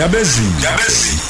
[0.00, 1.20] ndabezini ndabezini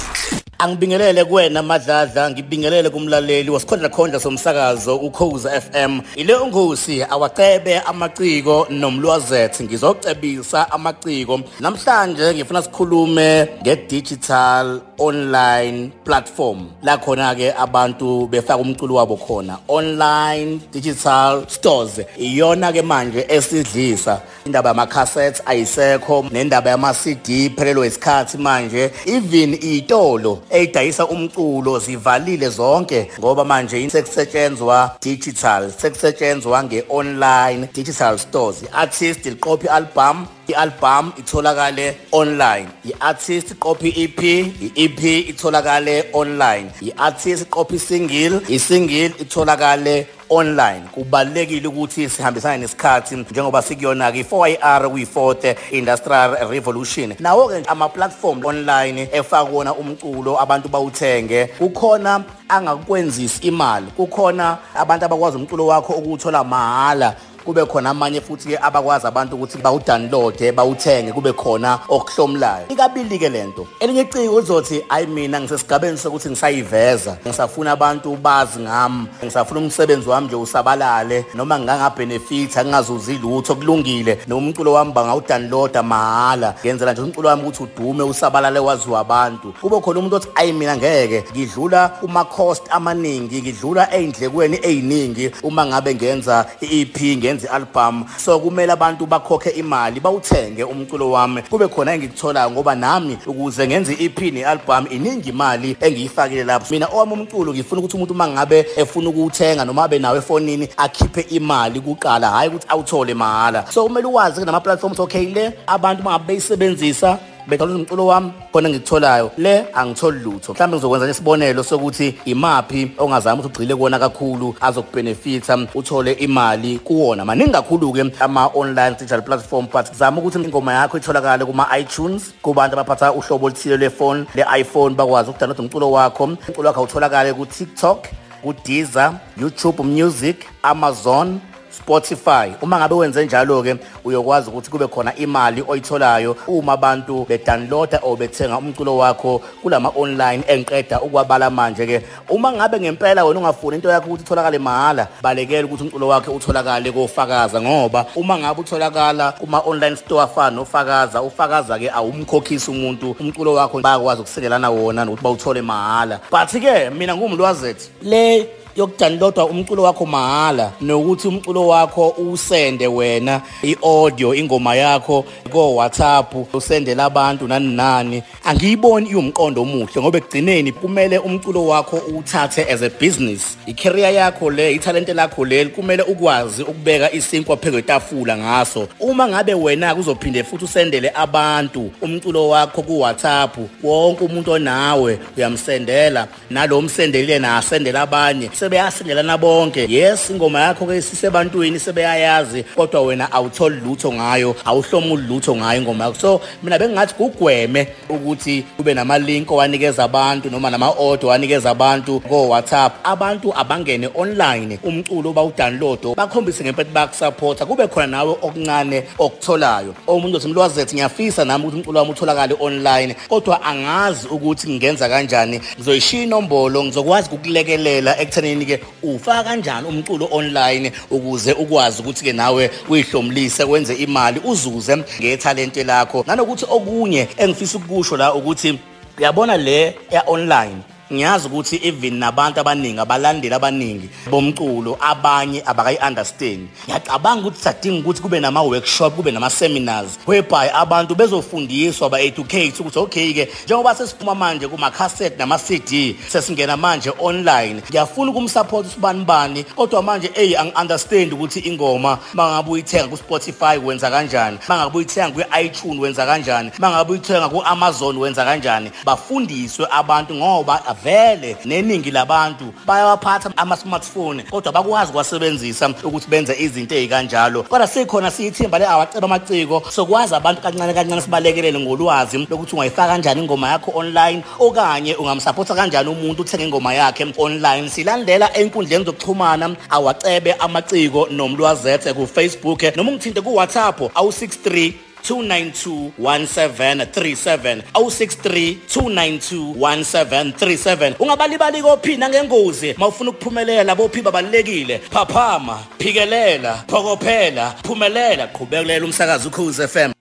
[0.58, 2.30] Angibingelele kuwena madladla.
[2.30, 11.40] Ngibingelele kumlaleli wasikhondla khondla somsakazo ukhoza FM ile ungosi awacebe amaciko nomlwazethe ngizocebisa amaciko.
[11.60, 16.68] Namhlanje ngifuna sikhulume nge-digital online platform.
[16.82, 19.58] La khona ke abantu befaka umculo wabo khona.
[19.68, 22.00] Online digital stores.
[22.18, 24.20] Iyona ke manje esidlisa.
[24.46, 28.90] Indaba yama cassettes ayisekho nendaba yama CD phelelwe isikhathi manje.
[29.06, 38.62] Even itolo eyidayisa umculo zivalile zonke ngoba manje sekusetshenzwa digital sekusetshenzwa nge-online digital stores.
[38.62, 42.68] I-artist liqopha i-album i-album itholakale online.
[42.84, 44.22] I-artist iqopha i-EP
[44.66, 46.70] i-EP itholakale online.
[46.82, 50.80] I-artist iqopha i-single i-single itholakale online.
[50.92, 57.14] Kubalekile ukuthi sihambisane nesikhathi njengoba sikuyona ke 4IR kuyi4th industrial revolution.
[57.18, 61.46] Nawo ke ama platform online efaka wona umculo abantu bawuthenge.
[61.58, 63.86] Kukhona angakwenzisi imali.
[63.96, 67.16] Kukhona abantu abakwazi umculo wakho ukuthola mahala
[67.50, 73.28] kube khona amanye futhi ke abakwazi abantu ukuthi bawudownloade bawuthenge kube khona okuhlomulayo ikabili ke
[73.28, 80.08] lento elinye iciko uzothi ayi mina ngisesigabeni sokuthi ngisayiveza ngisafuna abantu bazi ngami ngisafuna umsebenzi
[80.08, 84.18] wami nje usabalale noma nginganga-benefit angingazuzi lutho kulungile.
[84.28, 89.54] Nomculo wami bangawudownloada mahhala ngenzela nje umculo wami ukuthi udume usabalale waziwa abantu.
[89.60, 95.94] Kube khona umuntu othi ayi mina ngeke ngidlula kuma-cost amaningi ngidlula ey'ndlekweni ey'ningi uma ngabe
[95.94, 101.42] ngenza i-ep ngenza i-album so kumele abantu bakhokhe imali bawuthenge umculo wami.
[101.42, 106.66] Kube khona engikutholayo ngoba nami ukuze ngenze i-EP ne-album iningi imali engiyifakile lapho.
[106.70, 111.20] Mina owami umculo ngifuna ukuthi umuntu uma ngabe efuna ukuwuthenga noma abe nawe efonini akhiphe
[111.20, 113.64] imali kuqala hhayi ukuthi awuthole mahhala.
[113.70, 119.30] So kumele uwazi-ke nama-platforms okay le abantu uma ngabe beyisebenzisa bethola umculo wami khona ngikutholayo
[119.38, 120.52] le angitholi lutho.
[120.52, 127.24] Mhlawumbe ngizokwenza isibonelo sokuthi imaphi ongazama ukuthi ugcile kuona kakhulu azokubenefita uthole imali kuwona.
[127.24, 133.46] Maningi kakhulu-ke ama-online digital platform but zama ukuthi ingoma yakho itholakale kuma-itunes kubantu abaphatha uhlobo
[133.46, 136.24] oluthile lwefoni le-iphone bakwazi ukudownloada umculo wakho.
[136.24, 138.06] Umculo wakho awutholakale ku-tiktok
[138.42, 142.52] kudeezer youtube music amazon Spotify.
[142.62, 148.16] Uma ngabe wenze njalo ke uyokwazi ukuthi kube khona imali oyitholayo uma abantu bedownloada or
[148.16, 153.88] bethenga umculo wakho kulama online enqeda ukwabala manje ke uma ngabe ngempela wena ungafuni into
[153.88, 159.60] yakho ukuthi itholakale mahhala balekela ukuthi umculo wakhe utholakale kofakaza ngoba uma ngabe utholakala kuma
[159.66, 165.62] online store afana nofakaza ufakaza ke awumkhokhisi umuntu umculo wakho bayakwazi ukusekelana wona nokuthi bawuthole
[165.62, 166.20] mahhala.
[166.30, 173.42] But ke mina ngumlwazethi le yokudownloada umculo wakho mahhala nokuthi umculo wakho usende wena.
[173.62, 178.22] I-audio ingoma yakho ko WhatsApp usendela abantu nani nani.
[178.44, 183.56] Angiyiboni iwumqondo omuhle ngoba ekugcineni kumele umculo wakho uthathe as a business.
[183.66, 188.88] I-career yakho le ithalente lakho leli kumele ukwazi ukubeka isinkwa phezulu etafula ngaso.
[189.00, 196.28] Uma ngabe wena kuzophinde futhi usendele abantu umculo wakho ku WhatsApp wonke umuntu onawe uyamsendela.
[196.50, 198.50] Nalo msendelile na asendela abanye.
[198.60, 199.86] Sebeyasendelana bonke.
[199.88, 206.04] Yes ingoma yakho ke sisebantwini sebeyayazi kodwa wena awutholi lutho ngayo awuhlomuli lutho ngayo ingoma
[206.04, 206.20] yakho.
[206.20, 212.92] So mina bengingathi kugweme ukuthi kube nama-link owanikeza abantu noma nama-order owanikeza abantu ko-whatsapp.
[213.04, 219.94] Abantu abangene online umculo bawudownload bakhombise ngempela bayakusapotha kube khona nawe okuncane okutholayo.
[220.06, 223.16] Omuntu othi mlwazethe ngiyafisa nami ukuthi umculo wami utholakale online.
[223.28, 225.60] Kodwa angazi ukuthi ngingenza kanjani.
[225.76, 228.20] Ngizoyishiya inombolo ngizokwazi ukukulekelela
[228.50, 236.24] ekuthenini-ke ufaka kanjani umculo online ukuze ukwazi ukuthi-ke nawe uyihlomlise wenze imali uzuze ngethalente lakho.
[236.26, 238.78] Nanokuthi okunye engifisa ukusho la ukuthi
[239.18, 240.76] uyabona le ya-online?
[241.12, 248.40] Ngiyazi ukuthi even nabantu abaningi abalandeli abaningi bomculo abanye abakayi-understand ngiyacabanga ukuthi sadinga ukuthi kube
[248.40, 256.76] nama-workshop kube nama-seminars whereby abantu bezofundiswa ba-educate ukuthi okay-ke njengoba sesiphuma manje kuma-cassette nama-cd sesingena
[256.76, 263.08] manje online ngiyafuna ukumsupport usibani bani kodwa manje eyi angi-understand ukuthi ingoma uma ngabe uyithenga
[263.08, 268.90] ku-spotify wenza kanjani uma ngabe uyithenga kwi-itunes wenza kanjani uma ngabe uyithenga ku-amazon wenza kanjani.
[269.04, 277.62] Bafundiswe abantu ngoba vele neningi labantu bayawaphatha ama-smartphone kodwa bakwazi kuwasebenzisa ukuthi benze izinto ey'kanjalo.
[277.62, 279.82] Kodwa sikhona siyithimba le awaceba amaciko.
[279.90, 286.08] Sokwazi abantu kancane kancane sibalekelele ngolwazi lokuthi ungayifaka kanjani ingoma yakho online okanye ungamsapotha kanjani
[286.08, 287.88] umuntu uthenge ingoma yakhe online.
[287.88, 294.92] Silandela ey'nkundleni zokuxhumana awacebe amaciko nomlwazethe ku-facebook noma ungithinte ku-whatsapp awu-63
[295.30, 308.46] 2921737 063 2921737 ungabalibali kophina ngengozi mawufuna ukuphumelela bophi babalekile phaphama phikelela phokophela phumelela.
[308.46, 310.12] Qhubekulela umsakazo ukhozi FM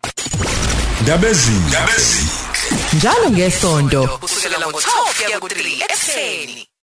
[1.02, 2.30] Ndabezini Ndabezini
[2.94, 6.68] njalo ngesonto kusukela ngo-12 kuya ku-3 ekuseni.